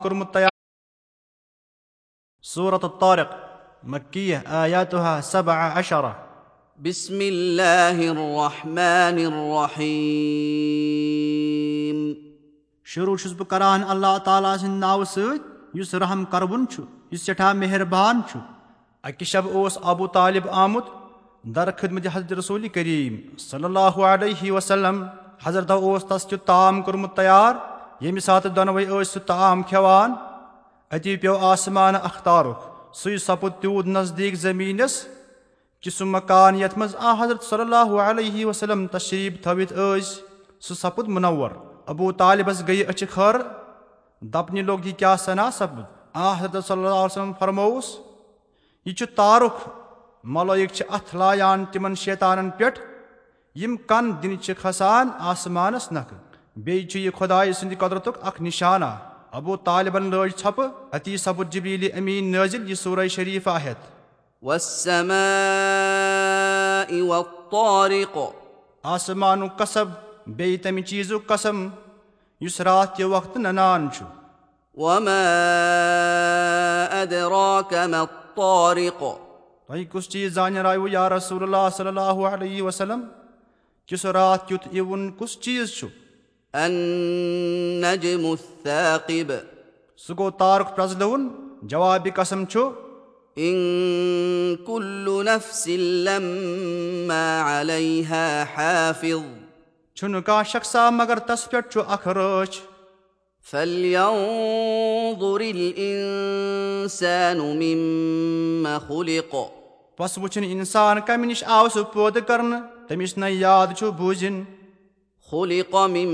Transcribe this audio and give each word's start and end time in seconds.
کوٚرمُت 0.00 0.28
تیار 0.34 0.50
صوٗرت 2.42 2.84
طارق 3.00 3.30
مکیہ 3.92 4.36
آیاتُہا 4.60 5.12
صبا 5.22 5.54
اشرا 5.80 6.12
بسم 6.78 7.18
الله 7.22 7.98
الرحمن 8.10 9.18
الرحيم. 9.24 9.88
شروٗع 12.84 13.16
چھُس 13.16 13.32
بہٕ 13.32 13.48
کران 13.48 13.80
اللہ 13.88 14.14
تعالیٰ 14.24 14.54
سٕنٛدِ 14.56 14.78
ناوٕ 14.78 15.04
سۭتۍ 15.04 15.38
یُس 15.74 15.90
رحم 15.94 16.20
کربُن 16.24 16.62
چھُ 16.70 16.78
یُس 17.12 17.22
سٮ۪ٹھاہ 17.26 17.52
مہربان 17.52 18.16
چھُ 18.30 18.36
اکہِ 19.02 19.24
شب 19.26 19.44
اوس 19.52 19.74
ابوٗ 19.82 20.08
طالب 20.12 20.44
آمُت 20.62 20.86
درخدمتِ 21.56 22.04
حضرت 22.12 22.32
رسوٗلِ 22.38 22.64
کریٖم 22.74 23.14
صلی 23.38 23.64
اللہُ 23.64 23.94
علیہ 24.12 24.52
وسلم 24.52 24.96
حضرتو 25.42 25.78
اوس 25.88 26.02
تس 26.08 26.22
کیُتھ 26.30 26.44
تام 26.46 26.74
کوٚرمُت 26.82 27.12
تیار 27.16 27.52
ییٚمہِ 28.00 28.22
ساتہٕ 28.22 28.54
دۄنوے 28.56 28.84
ٲسۍ 28.84 29.04
سُہ 29.12 29.20
تام 29.26 29.62
کھٮ۪وان 29.62 30.14
أتی 30.94 31.16
پیٚو 31.16 31.36
آسمانہٕ 31.46 32.04
اختارُک 32.04 32.94
سُے 32.96 33.16
سپُد 33.18 33.60
تیوٗت 33.60 33.86
نزدیٖک 33.86 34.34
زٔمیٖنس 34.34 35.04
کہِ 35.82 35.92
سُہ 35.92 36.04
مکان 36.06 36.60
یتھ 36.60 36.78
منٛز 36.78 36.94
آ 36.98 37.14
حضرت 37.20 37.44
صلی 37.44 37.60
اللہُ 37.60 38.00
علیہ 38.00 38.44
وسلم 38.46 38.86
تشریٖف 38.92 39.42
تھٲوِتھ 39.42 39.72
ٲسۍ 39.72 40.22
سُہ 40.60 40.74
سپُد 40.74 41.08
مُنور 41.08 41.50
ابوٗ 41.86 42.12
طالِبس 42.18 42.62
گٔیہِ 42.68 42.88
أچھِ 42.88 43.08
خٲر 43.10 43.40
دپنہِ 44.22 44.62
لوٚگ 44.62 44.86
یہِ 44.86 44.96
کیٛاہ 44.98 45.16
سنا 45.24 45.50
سپُد 45.58 45.84
آ 46.14 46.32
حضرت 46.38 46.64
صلی 46.66 46.84
اللہ 46.84 47.04
وسلم 47.04 47.32
فرمووُس 47.38 47.96
یہِ 48.86 48.94
چھُ 48.96 49.06
تارُک 49.16 49.68
ملٲیِک 50.24 50.72
چھِ 50.72 50.84
اتھٕ 50.88 51.18
لایان 51.18 51.64
تِمن 51.72 51.94
شیطانن 51.94 52.50
پٮ۪ٹھ 52.50 52.80
یِم 53.54 53.76
کن 53.76 54.10
دِنہِ 54.22 54.38
چھِ 54.40 54.54
کھسان 54.62 55.08
آسمانس 55.18 55.92
نکھٕ 55.92 56.29
بیٚیہِ 56.56 56.88
چھُ 56.88 56.98
یہِ 56.98 57.12
خۄداے 57.18 57.52
سٕنٛدِ 57.52 57.78
قۄدرتُک 57.78 58.14
اکھ 58.22 58.42
نِشانہ 58.42 58.90
ابوٗ 59.32 59.56
طالِبن 59.64 60.10
لٲج 60.10 60.30
ژھۄپہٕ 60.40 60.68
اتی 60.92 61.16
سپُد 61.16 61.52
جبریٖلِ 61.52 61.92
امیٖن 61.98 62.32
نٲزِل 62.32 62.70
یہِ 62.70 62.76
ہٮ۪تھ 63.64 63.84
والسماء 64.42 65.20
والطارق 67.00 68.18
آسمانُک 68.82 69.58
قسب 69.58 69.86
بیٚیہِ 70.26 70.62
تمہِ 70.62 70.84
چیٖزُک 70.84 71.26
قسم 71.26 71.68
یُس 72.40 72.60
راتھ 72.60 72.96
کہِ 72.96 73.04
وقتہٕ 73.04 73.42
ننان 73.42 73.88
چھُ 73.94 74.04
تۄہہِ 79.66 79.84
کُس 79.90 80.08
چیٖز 80.08 80.38
یا 80.88 81.08
رسول 81.08 81.42
اللہ 81.42 81.68
صلی 81.76 81.88
اللہُ 81.88 82.34
علیہ 82.34 82.62
وسلم 82.62 83.00
کہِ 83.86 83.98
سُہ 83.98 84.08
راتھ 84.08 84.48
کیُتھ 84.48 84.68
یِوُن 84.72 85.10
کُس 85.18 85.40
چیٖز 85.40 85.70
چھُ 85.70 85.86
النجم 86.52 88.26
الثاقب. 88.26 89.32
سُہ 89.96 90.14
گوٚو 90.18 90.30
تارُک 90.30 90.76
پرٛزلوُن 90.76 91.28
جوابِ 91.62 92.08
قسم 92.14 92.44
چھُ 92.44 92.60
إن 93.36 93.56
كل 94.66 95.06
نفس 95.26 95.68
لما 96.06 97.26
عليها 97.42 98.44
حافظ. 98.54 99.22
چھُنہٕ 99.94 100.22
کانٛہہ 100.22 100.50
شخصا 100.50 100.90
مگر 100.90 101.18
تس 101.18 101.50
پٮ۪ٹھ 101.50 101.68
چھُ 101.72 101.78
اکھ 101.88 102.08
رٲچھ 102.08 102.60
فلينظر 103.50 105.40
الإنسان 105.40 107.38
مما 107.38 108.78
خلق. 108.78 109.34
بس 109.98 110.18
وٕچھِنۍ 110.18 110.48
اِنسان 110.50 110.96
کمہِ 111.06 111.26
نِش 111.26 111.44
آو 111.46 111.68
سُہ 111.68 111.82
پٲدٕ 111.92 112.22
کرنہٕ 112.26 112.60
تٔمِس 112.88 113.18
نَے 113.18 113.30
یاد 113.30 113.66
چھُ 113.76 113.90
بوٗزِنۍ 113.90 114.40
خلق 115.30 115.76
من 115.76 116.08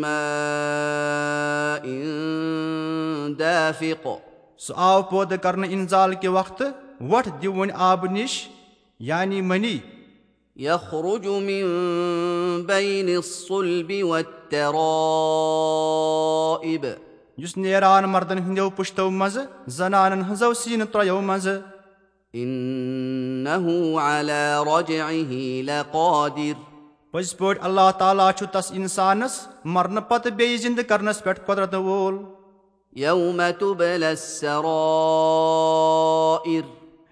ماء 0.00 1.88
دافق. 3.38 4.08
سُہ 4.58 4.74
آو 4.76 5.02
پٲدٕ 5.02 5.36
کرنہٕ 5.42 5.70
انزال 5.70 6.14
کہِ 6.14 6.28
وقتہٕ 6.28 6.72
وۄٹھ 7.00 7.28
دِوٕنۍ 7.42 7.70
آبہٕ 7.74 8.10
نِش؟ 8.10 8.48
یعنی 9.00 9.40
مٔنی. 9.40 9.78
يخرج 10.56 11.26
من 11.26 11.64
بين 12.66 13.16
الصلب 13.16 13.92
والترائب. 14.02 16.86
یُس 17.38 17.56
نیران 17.56 18.04
مردن 18.04 18.38
ہٕنٛدیو 18.38 18.70
پُشتو 18.70 19.10
منٛزٕ 19.10 19.42
زنانن 19.66 20.22
ہٕنٛزو 20.22 20.54
سیٖنہٕ 20.54 20.92
ترٛیو 20.92 21.20
منٛزٕ. 21.20 21.60
إنه 22.34 23.98
على 23.98 24.54
رجعه 24.66 25.62
لقادر 25.62 26.67
پٔزۍ 27.18 27.36
پٲٹھۍ 27.38 27.64
اللہ 27.66 27.90
تعالیٰ 27.98 28.30
چھُ 28.38 28.46
تس 28.52 28.66
انسانس 28.72 29.32
مرنہٕ 29.64 30.08
پتہٕ 30.08 30.32
بیٚیہِ 30.32 30.58
زِنٛدٕ 30.62 30.88
کرنس 30.88 31.22
پٮ۪ٹھ 31.24 31.40
قۄدرت 31.46 31.74
وول 31.74 32.16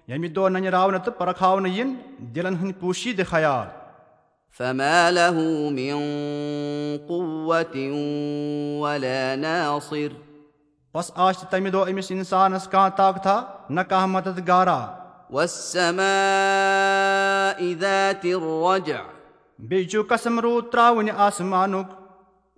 ییٚمہِ 0.09 0.29
دۄہ 0.35 0.49
ننراونہٕ 0.49 1.03
تہٕ 1.05 1.17
پرکھاونہٕ 1.17 1.73
یِن 1.77 1.89
دِلن 2.35 2.55
ہٕنٛدۍ 2.55 2.79
پوٗشیٖدٕ 2.79 3.25
خیال 3.31 3.67
فما 4.59 5.09
له 5.09 5.35
من 5.79 5.97
قوة 7.09 7.75
ولا 8.85 9.35
ناصر 9.43 10.15
بس 10.95 11.11
آسہِ 11.15 11.49
تمہِ 11.51 11.69
دۄہ 11.73 11.89
أمِس 11.89 12.07
انسانس 12.11 12.63
کانٛہہ 12.67 12.95
طاقتا 12.97 13.35
نہ 13.69 13.81
کانٛہہ 13.89 14.13
مدد 14.15 14.47
گارا 14.47 14.79
والسماء 15.31 16.07
ذات 17.79 18.25
الرجع 18.25 19.16
بیٚیہِ 19.59 19.89
چھُ 19.89 20.01
قسم 20.09 20.39
روٗد 20.39 20.71
ترٛاوٕنہِ 20.71 21.11
آسمانُک 21.27 21.87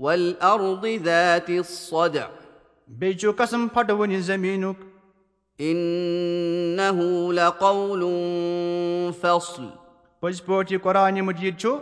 والأرض 0.02 0.86
ذات 1.06 1.50
الصدع 1.50 2.26
بیٚیہِ 2.90 3.18
چھُ 3.20 3.32
قسم 3.38 3.68
پھٹوٕنہِ 3.74 4.20
زٔمیٖنُک 4.22 4.88
إنه 5.60 7.32
لقول 7.34 8.04
فصل 9.22 9.66
پٔزۍ 10.22 10.46
پٲٹھۍ 10.46 10.72
یہِ 10.72 10.82
قۄرانہِ 10.84 11.22
مجیٖد 11.22 11.60
چھُ 11.60 11.78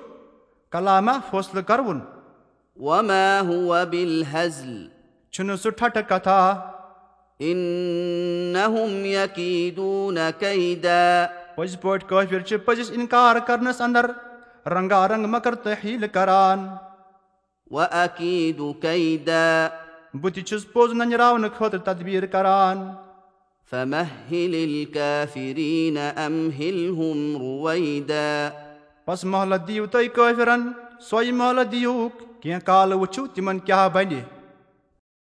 کلامہ 0.72 1.12
فٲصلہٕ 1.30 1.64
کروُن 1.68 2.00
وما 2.78 3.40
هو 3.50 3.86
بالهزل 3.92 4.74
چھُنہٕ 5.34 5.58
سُہ 5.64 5.70
ٹھٹھٕ 5.70 6.02
کتھا 6.10 6.40
إنهم 7.40 9.06
يكيدون 9.06 10.18
كيدا 10.40 11.26
پٔزۍ 11.56 11.78
پٲٹھۍ 11.82 12.08
کٲفِر 12.10 12.42
چھِ 12.42 12.58
پٔزِس 12.66 12.92
اِنکار 12.92 13.36
کرنس 13.48 13.82
انٛدر 13.82 14.12
رنگا 14.74 15.08
رنگ 15.08 15.26
مکر 15.30 15.56
تہٕ 15.64 15.84
ہیٖلہٕ 15.84 16.14
کران 16.14 16.68
كيدا 18.82 19.68
بہٕ 20.22 20.34
تہِ 20.34 20.44
چھُس 20.48 20.64
پوٚز 20.74 20.94
ننجراونہٕ 20.94 21.56
خٲطرٕ 21.58 21.84
تدبیٖر 21.86 22.26
کران 22.34 22.88
فمهل 23.72 24.54
الكافرين 24.56 25.98
أمهلهم 25.98 27.18
رويدا 27.42 28.30
بس 29.08 29.24
محلت 29.34 29.68
دِیِو 29.68 29.86
تُہۍ 29.86 30.08
کٲفِرن 30.16 30.62
سۄے 31.10 31.32
محلت 31.40 31.72
دِیوٗکھ 31.72 32.24
کینٛہہ 32.42 32.66
کالہٕ 32.66 33.00
وٕچھِو 33.00 33.26
تِمن 33.36 33.60
کیٛاہ 33.60 33.90
بنہِ 33.94 34.22